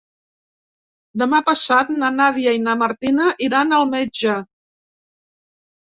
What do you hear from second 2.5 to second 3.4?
i na Martina